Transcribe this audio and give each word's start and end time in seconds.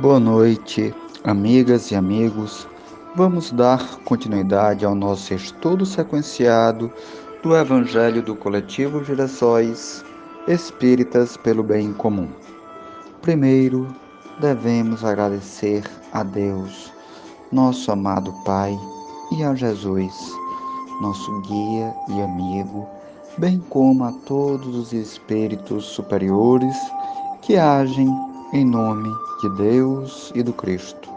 Boa 0.00 0.20
noite, 0.20 0.94
amigas 1.24 1.90
e 1.90 1.96
amigos. 1.96 2.68
Vamos 3.16 3.50
dar 3.50 3.96
continuidade 4.04 4.84
ao 4.84 4.94
nosso 4.94 5.34
estudo 5.34 5.84
sequenciado 5.84 6.88
do 7.42 7.56
Evangelho 7.56 8.22
do 8.22 8.36
Coletivo 8.36 9.02
Girassóis 9.02 10.04
Espíritas 10.46 11.36
pelo 11.36 11.64
Bem 11.64 11.92
Comum. 11.92 12.28
Primeiro, 13.22 13.88
devemos 14.40 15.04
agradecer 15.04 15.82
a 16.12 16.22
Deus, 16.22 16.92
nosso 17.50 17.90
amado 17.90 18.32
Pai, 18.44 18.78
e 19.32 19.42
a 19.42 19.52
Jesus, 19.56 20.14
nosso 21.02 21.40
guia 21.40 21.92
e 22.08 22.22
amigo, 22.22 22.86
bem 23.36 23.58
como 23.68 24.04
a 24.04 24.12
todos 24.12 24.76
os 24.76 24.92
espíritos 24.92 25.86
superiores 25.86 26.76
que 27.42 27.56
agem 27.56 28.27
em 28.52 28.64
nome 28.64 29.14
de 29.42 29.48
Deus 29.50 30.32
e 30.34 30.42
do 30.42 30.54
Cristo. 30.54 31.10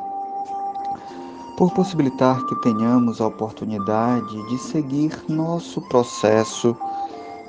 Por 1.58 1.72
possibilitar 1.72 2.44
que 2.46 2.56
tenhamos 2.56 3.22
a 3.22 3.28
oportunidade 3.28 4.48
de 4.50 4.58
seguir 4.58 5.18
nosso 5.30 5.80
processo 5.82 6.76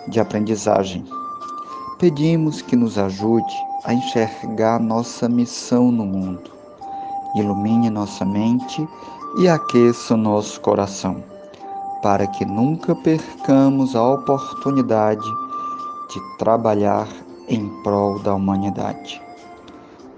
de 0.06 0.20
aprendizagem, 0.20 1.04
pedimos 1.98 2.62
que 2.62 2.76
nos 2.76 2.96
ajude 2.96 3.54
a 3.84 3.92
enxergar 3.92 4.78
nossa 4.78 5.28
missão 5.28 5.90
no 5.90 6.04
mundo, 6.04 6.50
ilumine 7.34 7.90
nossa 7.90 8.24
mente 8.24 8.86
e 9.38 9.48
aqueça 9.48 10.16
nosso 10.16 10.60
coração, 10.60 11.24
para 12.00 12.26
que 12.28 12.44
nunca 12.44 12.94
percamos 12.94 13.96
a 13.96 14.12
oportunidade 14.12 15.28
de 16.08 16.20
trabalhar 16.38 17.08
em 17.48 17.68
prol 17.82 18.20
da 18.20 18.32
humanidade. 18.34 19.20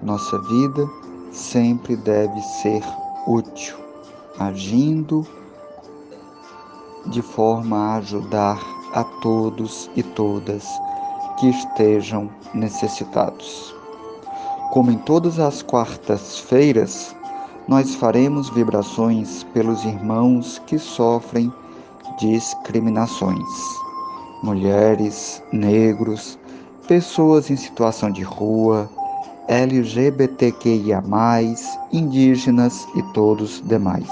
Nossa 0.01 0.37
vida 0.39 0.89
sempre 1.31 1.95
deve 1.95 2.39
ser 2.41 2.83
útil, 3.27 3.75
agindo 4.37 5.25
de 7.07 7.21
forma 7.21 7.77
a 7.77 7.95
ajudar 7.95 8.59
a 8.93 9.03
todos 9.21 9.89
e 9.95 10.03
todas 10.03 10.67
que 11.37 11.49
estejam 11.49 12.29
necessitados. 12.53 13.75
Como 14.71 14.91
em 14.91 14.97
todas 14.97 15.39
as 15.39 15.61
quartas-feiras, 15.61 17.15
nós 17.67 17.95
faremos 17.95 18.49
vibrações 18.49 19.43
pelos 19.53 19.83
irmãos 19.85 20.61
que 20.67 20.77
sofrem 20.77 21.51
discriminações, 22.19 23.49
mulheres, 24.43 25.41
negros, 25.51 26.37
pessoas 26.87 27.49
em 27.49 27.55
situação 27.55 28.11
de 28.11 28.21
rua, 28.21 28.89
LGBTQIA, 29.47 31.03
indígenas 31.93 32.87
e 32.95 33.03
todos 33.13 33.61
demais. 33.65 34.09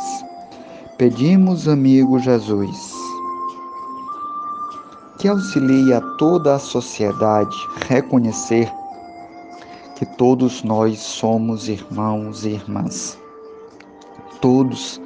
Pedimos, 0.96 1.68
amigo 1.68 2.20
Jesus, 2.20 2.94
que 5.18 5.28
auxilie 5.28 5.92
a 5.92 6.02
toda 6.18 6.54
a 6.54 6.60
sociedade 6.60 7.56
reconhecer 7.88 8.72
que 9.96 10.06
todos 10.06 10.62
nós 10.62 11.00
somos 11.00 11.68
irmãos 11.68 12.46
e 12.46 12.50
irmãs. 12.50 13.18
Todos 14.40 15.02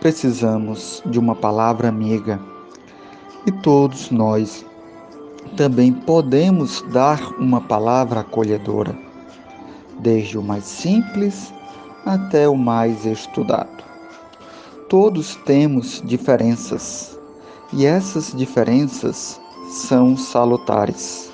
precisamos 0.00 1.02
de 1.04 1.18
uma 1.18 1.34
palavra 1.34 1.90
amiga 1.90 2.40
e 3.46 3.52
todos 3.52 4.10
nós 4.10 4.64
também 5.58 5.92
podemos 5.92 6.82
dar 6.90 7.20
uma 7.38 7.60
palavra 7.60 8.20
acolhedora 8.20 9.11
desde 10.02 10.36
o 10.36 10.42
mais 10.42 10.64
simples 10.64 11.52
até 12.04 12.48
o 12.48 12.56
mais 12.56 13.06
estudado. 13.06 13.82
Todos 14.88 15.36
temos 15.46 16.02
diferenças 16.04 17.18
e 17.72 17.86
essas 17.86 18.32
diferenças 18.36 19.40
são 19.70 20.16
salutares, 20.16 21.32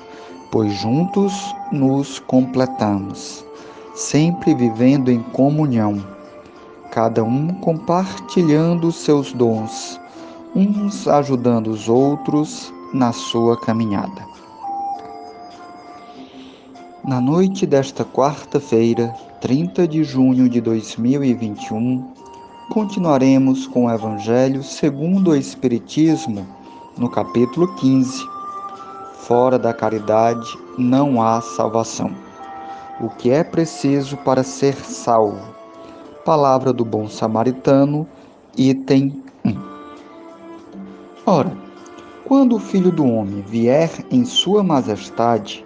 pois 0.53 0.73
juntos 0.75 1.33
nos 1.73 2.21
completamos, 2.21 3.45
sempre 3.95 4.55
vivendo 4.55 5.11
em 5.11 5.21
comunhão, 5.23 6.05
cada 6.93 7.25
um 7.25 7.49
compartilhando 7.55 8.93
seus 8.93 9.33
dons, 9.33 10.01
uns 10.55 11.09
ajudando 11.09 11.69
os 11.69 11.89
outros 11.89 12.73
na 12.95 13.13
sua 13.13 13.59
caminhada. 13.61 14.38
Na 17.09 17.23
noite 17.23 17.65
desta 17.65 18.05
quarta-feira, 18.05 19.15
30 19.41 19.89
de 19.89 20.05
junho 20.05 20.47
de 20.47 20.61
2021, 20.61 22.07
continuaremos 22.69 23.67
com 23.67 23.87
o 23.87 23.91
Evangelho 23.91 24.63
segundo 24.63 25.31
o 25.31 25.35
Espiritismo, 25.35 26.47
no 26.99 27.09
capítulo 27.09 27.75
15. 27.77 28.13
Fora 29.21 29.59
da 29.59 29.73
caridade 29.73 30.47
não 30.77 31.23
há 31.23 31.41
salvação. 31.41 32.15
O 33.01 33.09
que 33.09 33.31
é 33.31 33.43
preciso 33.43 34.19
para 34.19 34.43
ser 34.43 34.75
salvo? 34.75 35.41
Palavra 36.27 36.75
do 36.75 36.85
bom 36.85 37.09
samaritano, 37.09 38.07
item 38.55 39.23
1. 39.47 39.57
Ora, 41.25 41.57
quando 42.27 42.57
o 42.57 42.61
Filho 42.61 42.93
do 42.93 43.07
Homem 43.07 43.41
vier 43.41 43.91
em 44.11 44.27
sua 44.27 44.63
majestade, 44.63 45.65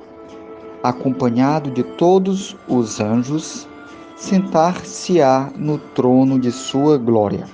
acompanhado 0.83 1.71
de 1.71 1.83
todos 1.83 2.57
os 2.69 3.01
anjos, 3.01 3.69
sentar-se-á 4.17 5.51
no 5.57 5.79
trono 5.79 6.39
de 6.39 6.51
sua 6.51 6.99
glória. 6.99 7.47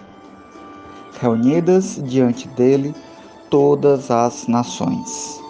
Reunidas 1.20 2.00
diante 2.04 2.46
dele 2.48 2.94
todas 3.50 4.10
as 4.10 4.46
nações, 4.46 5.40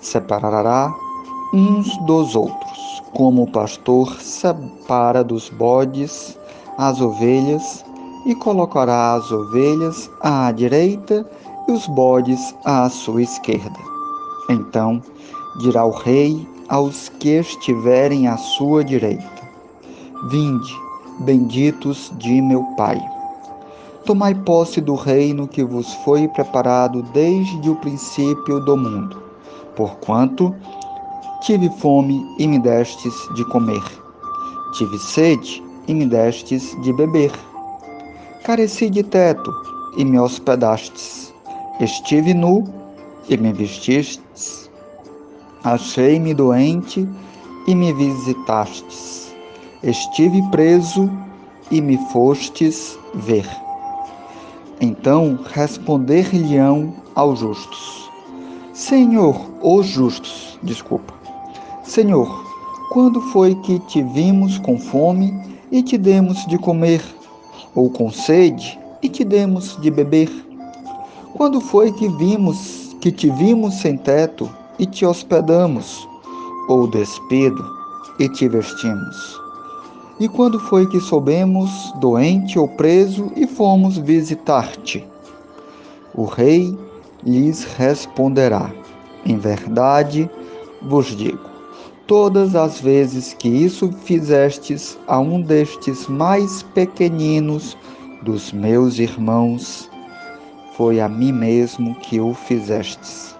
separará 0.00 0.94
uns 1.52 1.96
dos 2.06 2.34
outros, 2.36 3.02
como 3.12 3.42
o 3.42 3.50
pastor 3.50 4.20
separa 4.20 5.24
dos 5.24 5.48
bodes 5.50 6.38
as 6.78 7.00
ovelhas, 7.00 7.84
e 8.26 8.34
colocará 8.34 9.14
as 9.14 9.30
ovelhas 9.30 10.10
à 10.20 10.50
direita 10.50 11.24
e 11.68 11.72
os 11.72 11.86
bodes 11.86 12.54
à 12.64 12.88
sua 12.90 13.22
esquerda. 13.22 13.78
Então 14.50 15.00
dirá 15.60 15.84
o 15.84 15.90
rei 15.90 16.46
aos 16.68 17.08
que 17.08 17.38
estiverem 17.38 18.26
à 18.26 18.36
sua 18.36 18.84
direita: 18.84 19.48
Vinde, 20.28 20.74
benditos 21.20 22.12
de 22.18 22.40
meu 22.40 22.62
Pai. 22.76 23.00
Tomai 24.04 24.34
posse 24.34 24.80
do 24.80 24.94
reino 24.94 25.48
que 25.48 25.64
vos 25.64 25.92
foi 25.94 26.28
preparado 26.28 27.02
desde 27.02 27.68
o 27.68 27.74
princípio 27.74 28.60
do 28.60 28.76
mundo. 28.76 29.20
Porquanto 29.74 30.54
tive 31.40 31.68
fome 31.68 32.24
e 32.38 32.46
me 32.46 32.58
destes 32.58 33.28
de 33.34 33.44
comer, 33.44 33.82
tive 34.72 34.98
sede 34.98 35.62
e 35.86 35.94
me 35.94 36.06
destes 36.06 36.76
de 36.80 36.92
beber, 36.92 37.32
careci 38.42 38.88
de 38.88 39.02
teto 39.02 39.54
e 39.96 40.04
me 40.04 40.18
hospedastes, 40.18 41.32
estive 41.80 42.32
nu 42.32 42.64
e 43.28 43.36
me 43.36 43.52
vestistes 43.52 44.25
Achei-me 45.64 46.32
doente 46.34 47.08
e 47.66 47.74
me 47.74 47.92
visitastes. 47.92 49.34
Estive 49.82 50.42
preso 50.50 51.10
e 51.70 51.80
me 51.80 51.98
fostes 52.12 52.98
ver. 53.14 53.46
Então 54.80 55.38
responder-lhe-ão 55.52 56.94
aos 57.14 57.40
justos: 57.40 58.10
Senhor, 58.72 59.40
os 59.62 59.86
justos, 59.86 60.58
desculpa. 60.62 61.14
Senhor, 61.82 62.44
quando 62.90 63.20
foi 63.20 63.54
que 63.56 63.78
te 63.80 64.02
vimos 64.02 64.58
com 64.58 64.78
fome 64.78 65.32
e 65.72 65.82
te 65.82 65.96
demos 65.96 66.46
de 66.46 66.58
comer, 66.58 67.02
ou 67.74 67.90
com 67.90 68.10
sede 68.10 68.78
e 69.02 69.08
te 69.08 69.24
demos 69.24 69.76
de 69.80 69.90
beber? 69.90 70.30
Quando 71.34 71.60
foi 71.60 71.92
que 71.92 72.08
vimos 72.08 72.96
que 73.00 73.10
te 73.12 73.30
vimos 73.30 73.74
sem 73.74 73.96
teto 73.96 74.48
e 74.78 74.86
te 74.86 75.06
hospedamos, 75.06 76.08
ou 76.68 76.86
despido 76.86 77.64
e 78.18 78.28
te 78.28 78.48
vestimos? 78.48 79.40
E 80.18 80.28
quando 80.28 80.58
foi 80.58 80.86
que 80.86 80.98
soubemos 80.98 81.92
doente 82.00 82.58
ou 82.58 82.66
preso 82.66 83.30
e 83.36 83.46
fomos 83.46 83.98
visitar-te? 83.98 85.06
O 86.14 86.24
rei 86.24 86.76
lhes 87.22 87.64
responderá: 87.64 88.72
Em 89.26 89.36
verdade 89.36 90.30
vos 90.80 91.14
digo, 91.14 91.50
todas 92.06 92.54
as 92.54 92.80
vezes 92.80 93.34
que 93.34 93.48
isso 93.48 93.92
fizestes 93.92 94.98
a 95.06 95.18
um 95.18 95.42
destes 95.42 96.06
mais 96.08 96.62
pequeninos 96.62 97.76
dos 98.22 98.52
meus 98.52 98.98
irmãos, 98.98 99.90
foi 100.76 101.00
a 101.00 101.08
mim 101.08 101.32
mesmo 101.32 101.94
que 101.96 102.18
o 102.18 102.32
fizestes. 102.32 103.35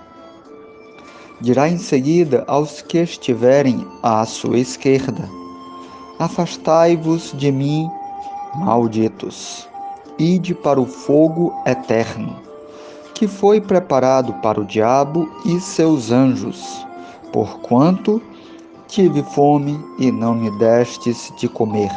Dirá 1.38 1.68
em 1.68 1.76
seguida 1.76 2.44
aos 2.46 2.80
que 2.80 2.96
estiverem 2.96 3.86
à 4.02 4.24
sua 4.24 4.58
esquerda: 4.58 5.28
Afastai-vos 6.18 7.34
de 7.36 7.52
mim, 7.52 7.90
malditos, 8.54 9.68
ide 10.18 10.54
para 10.54 10.80
o 10.80 10.86
fogo 10.86 11.52
eterno, 11.66 12.36
que 13.14 13.28
foi 13.28 13.60
preparado 13.60 14.32
para 14.34 14.58
o 14.58 14.64
diabo 14.64 15.28
e 15.44 15.60
seus 15.60 16.10
anjos, 16.10 16.86
porquanto 17.34 18.22
tive 18.88 19.22
fome 19.22 19.78
e 19.98 20.10
não 20.10 20.34
me 20.34 20.50
destes 20.58 21.30
de 21.38 21.50
comer, 21.50 21.92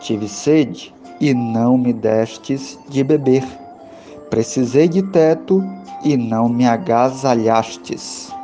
tive 0.00 0.28
sede 0.28 0.92
e 1.20 1.32
não 1.32 1.78
me 1.78 1.92
destes 1.92 2.76
de 2.88 3.04
beber, 3.04 3.44
precisei 4.28 4.88
de 4.88 5.02
teto 5.02 5.62
e 6.02 6.16
não 6.16 6.48
me 6.48 6.66
agasalhastes, 6.66 8.36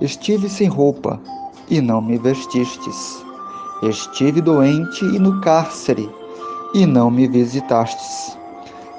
estive 0.00 0.48
sem 0.48 0.68
roupa 0.68 1.20
e 1.70 1.80
não 1.80 2.00
me 2.00 2.18
vestistes 2.18 3.28
Estive 3.82 4.40
doente 4.40 5.04
e 5.04 5.20
no 5.20 5.40
cárcere, 5.40 6.10
e 6.74 6.84
não 6.84 7.12
me 7.12 7.28
visitastes. 7.28 8.36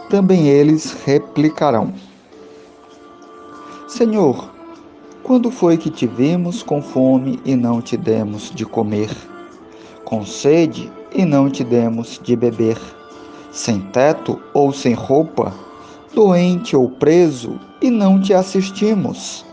Também 0.10 0.48
eles 0.48 0.94
replicarão: 1.06 1.94
Senhor, 3.90 4.50
quando 5.22 5.52
foi 5.52 5.76
que 5.78 5.90
te 5.90 6.08
vimos 6.08 6.64
com 6.64 6.82
fome 6.82 7.42
e 7.44 7.58
não 7.58 7.82
te 7.82 7.98
demos 7.98 8.52
de 8.52 8.66
comer? 8.66 9.10
Com 10.06 10.26
sede 10.26 10.90
e 11.14 11.26
não 11.26 11.50
te 11.50 11.66
demos 11.66 12.18
de 12.24 12.38
beber? 12.38 12.80
Sem 13.52 13.82
teto 13.82 14.42
ou 14.54 14.72
sem 14.72 14.94
roupa? 14.94 15.54
Doente 16.16 16.74
ou 16.74 16.90
preso 16.90 17.60
e 17.82 17.90
não 17.90 18.22
te 18.22 18.34
assistimos? 18.34 19.46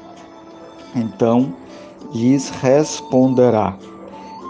Então 0.97 1.53
lhes 2.13 2.51
responderá: 2.51 3.77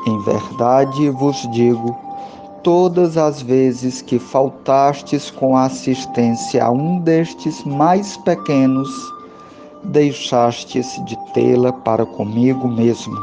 em 0.06 0.18
verdade 0.20 1.10
vos 1.10 1.36
digo, 1.50 1.96
todas 2.62 3.16
as 3.16 3.42
vezes 3.42 4.00
que 4.00 4.18
faltastes 4.18 5.30
com 5.30 5.56
assistência 5.56 6.64
a 6.64 6.70
um 6.70 7.00
destes 7.00 7.64
mais 7.64 8.16
pequenos, 8.18 8.88
deixastes 9.84 11.00
de 11.04 11.16
tê-la 11.32 11.72
para 11.72 12.06
comigo 12.06 12.68
mesmo. 12.68 13.16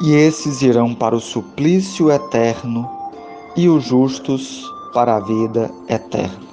E 0.00 0.14
esses 0.14 0.62
irão 0.62 0.94
para 0.94 1.14
o 1.14 1.20
suplício 1.20 2.10
eterno, 2.10 2.88
e 3.56 3.68
os 3.68 3.84
justos 3.84 4.72
para 4.94 5.16
a 5.16 5.20
vida 5.20 5.70
eterna. 5.88 6.46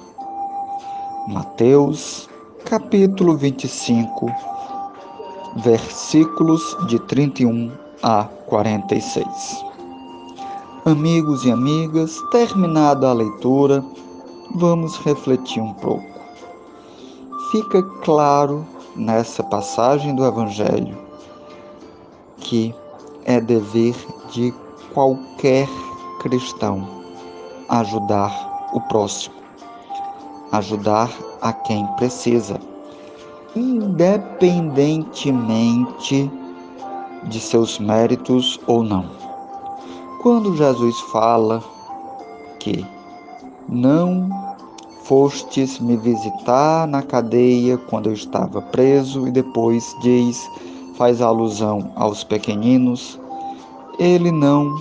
Mateus, 1.27 2.27
capítulo 2.65 3.37
25, 3.37 4.31
versículos 5.55 6.75
de 6.87 6.99
31 6.99 7.71
a 8.03 8.25
46. 8.45 9.63
Amigos 10.85 11.45
e 11.45 11.51
amigas, 11.51 12.21
terminada 12.31 13.09
a 13.09 13.13
leitura, 13.13 13.83
vamos 14.55 14.97
refletir 14.97 15.61
um 15.61 15.73
pouco. 15.73 16.05
Fica 17.51 17.81
claro 18.03 18.65
nessa 18.95 19.43
passagem 19.43 20.15
do 20.15 20.25
Evangelho 20.25 20.97
que 22.37 22.75
é 23.25 23.39
dever 23.41 23.95
de 24.31 24.53
qualquer 24.93 25.67
cristão 26.21 26.87
ajudar 27.69 28.69
o 28.73 28.81
próximo, 28.81 29.35
ajudar 30.51 31.09
a 31.41 31.51
quem 31.51 31.85
precisa, 31.97 32.59
independentemente 33.55 36.29
de 37.23 37.39
seus 37.39 37.79
méritos 37.79 38.59
ou 38.67 38.83
não. 38.83 39.05
Quando 40.21 40.55
Jesus 40.55 40.99
fala 41.11 41.63
que 42.59 42.85
não 43.69 44.29
fostes 45.03 45.79
me 45.79 45.95
visitar 45.97 46.87
na 46.87 47.01
cadeia 47.01 47.77
quando 47.77 48.07
eu 48.07 48.13
estava 48.13 48.61
preso 48.61 49.27
e 49.27 49.31
depois 49.31 49.95
diz, 50.01 50.49
faz 50.97 51.21
alusão 51.21 51.91
aos 51.95 52.23
pequeninos, 52.23 53.19
ele 53.99 54.31
não 54.31 54.75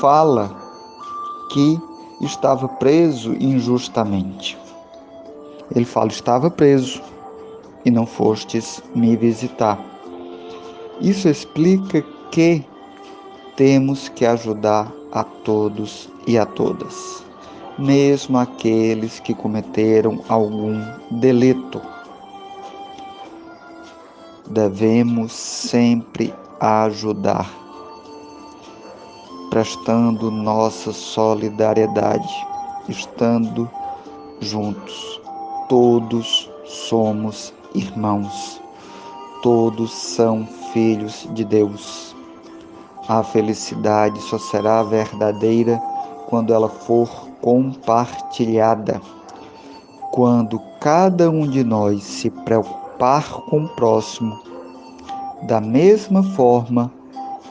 fala 0.00 0.50
que 1.52 1.80
estava 2.20 2.68
preso 2.68 3.34
injustamente. 3.34 4.59
Ele 5.74 5.84
fala 5.84 6.08
estava 6.08 6.50
preso 6.50 7.00
e 7.84 7.90
não 7.90 8.06
fostes 8.06 8.82
me 8.94 9.16
visitar. 9.16 9.78
Isso 11.00 11.28
explica 11.28 12.02
que 12.30 12.64
temos 13.56 14.08
que 14.08 14.26
ajudar 14.26 14.92
a 15.12 15.24
todos 15.24 16.08
e 16.26 16.38
a 16.38 16.46
todas, 16.46 17.24
mesmo 17.78 18.38
aqueles 18.38 19.20
que 19.20 19.34
cometeram 19.34 20.20
algum 20.28 20.80
delito. 21.10 21.80
Devemos 24.48 25.32
sempre 25.32 26.34
ajudar, 26.58 27.48
prestando 29.50 30.30
nossa 30.30 30.92
solidariedade, 30.92 32.46
estando 32.88 33.70
juntos. 34.40 35.20
Todos 35.70 36.50
somos 36.64 37.54
irmãos, 37.76 38.60
todos 39.40 39.92
são 39.92 40.44
filhos 40.72 41.28
de 41.32 41.44
Deus. 41.44 42.12
A 43.06 43.22
felicidade 43.22 44.20
só 44.22 44.36
será 44.36 44.82
verdadeira 44.82 45.80
quando 46.28 46.52
ela 46.52 46.68
for 46.68 47.08
compartilhada. 47.40 49.00
Quando 50.10 50.60
cada 50.80 51.30
um 51.30 51.46
de 51.46 51.62
nós 51.62 52.02
se 52.02 52.30
preocupar 52.30 53.30
com 53.48 53.66
o 53.66 53.68
próximo, 53.76 54.36
da 55.44 55.60
mesma 55.60 56.24
forma 56.34 56.90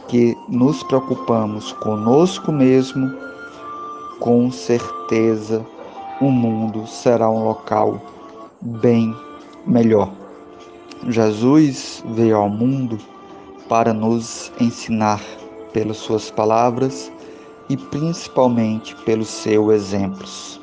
que 0.10 0.36
nos 0.50 0.84
preocupamos 0.84 1.72
conosco 1.72 2.52
mesmo, 2.52 3.10
com 4.20 4.52
certeza 4.52 5.66
o 6.22 6.30
mundo 6.30 6.86
será 6.86 7.30
um 7.30 7.44
local 7.44 8.00
bem 8.62 9.16
melhor. 9.66 10.12
Jesus 11.08 12.04
veio 12.08 12.38
ao 12.38 12.50
mundo 12.50 12.98
para 13.70 13.94
nos 13.94 14.52
ensinar 14.60 15.22
pelas 15.72 15.98
suas 15.98 16.30
palavras 16.30 17.12
e 17.70 17.78
principalmente 17.78 18.96
pelos 19.06 19.30
seus 19.30 19.74
exemplos. 19.74 20.60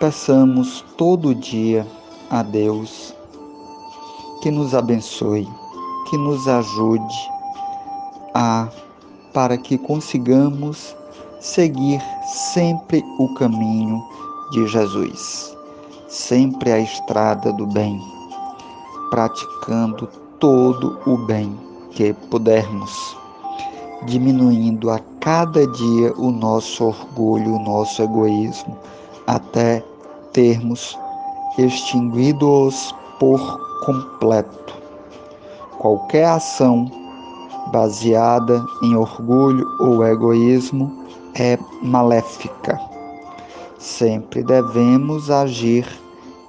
Peçamos 0.00 0.84
todo 0.96 1.34
dia 1.34 1.86
a 2.30 2.42
Deus 2.42 3.14
que 4.42 4.50
nos 4.50 4.74
abençoe, 4.74 5.46
que 6.08 6.16
nos 6.16 6.48
ajude 6.48 7.30
a 8.34 8.68
para 9.32 9.56
que 9.56 9.78
consigamos 9.78 10.96
seguir 11.42 12.00
sempre 12.24 13.04
o 13.18 13.28
caminho 13.34 14.00
de 14.52 14.64
Jesus 14.68 15.52
sempre 16.12 16.70
a 16.70 16.78
estrada 16.78 17.50
do 17.50 17.66
bem, 17.66 17.98
praticando 19.10 20.06
todo 20.38 20.98
o 21.06 21.16
bem 21.16 21.58
que 21.90 22.12
pudermos, 22.30 23.16
diminuindo 24.04 24.90
a 24.90 25.00
cada 25.20 25.66
dia 25.66 26.12
o 26.18 26.30
nosso 26.30 26.84
orgulho, 26.84 27.56
o 27.56 27.58
nosso 27.58 28.02
egoísmo, 28.02 28.76
até 29.26 29.82
termos 30.34 30.98
extinguido-os 31.56 32.94
por 33.18 33.58
completo. 33.84 34.74
Qualquer 35.78 36.26
ação 36.26 36.90
baseada 37.72 38.64
em 38.82 38.94
orgulho 38.94 39.66
ou 39.80 40.04
egoísmo 40.06 41.01
é 41.34 41.58
maléfica. 41.82 42.80
Sempre 43.78 44.42
devemos 44.42 45.30
agir 45.30 45.86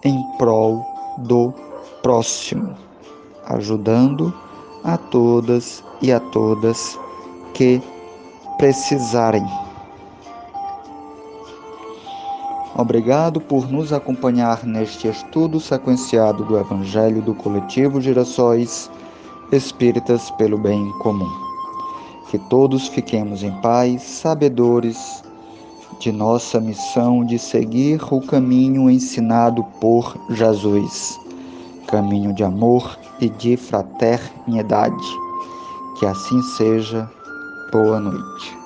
em 0.03 0.21
prol 0.37 0.85
do 1.19 1.53
próximo, 2.01 2.75
ajudando 3.45 4.33
a 4.83 4.97
todas 4.97 5.83
e 6.01 6.11
a 6.11 6.19
todas 6.19 6.99
que 7.53 7.81
precisarem. 8.57 9.45
Obrigado 12.75 13.39
por 13.39 13.71
nos 13.71 13.93
acompanhar 13.93 14.65
neste 14.65 15.07
estudo 15.07 15.59
sequenciado 15.59 16.43
do 16.43 16.57
Evangelho 16.57 17.21
do 17.21 17.35
Coletivo 17.35 18.01
Girassóis 18.01 18.89
Espíritas 19.51 20.31
pelo 20.31 20.57
Bem 20.57 20.91
Comum. 20.99 21.52
Que 22.33 22.39
todos 22.49 22.87
fiquemos 22.87 23.43
em 23.43 23.51
paz, 23.61 24.01
sabedores 24.01 25.23
de 25.99 26.11
nossa 26.11 26.59
missão 26.59 27.23
de 27.23 27.37
seguir 27.37 28.01
o 28.11 28.19
caminho 28.19 28.89
ensinado 28.89 29.63
por 29.79 30.17
Jesus 30.31 31.21
caminho 31.93 32.33
de 32.33 32.43
amor, 32.43 32.97
e 33.21 33.29
de 33.29 33.55
fraternidade. 33.55 35.19
Que 35.99 36.07
assim 36.07 36.41
seja. 36.57 37.07
Boa 37.71 37.99
noite. 37.99 38.62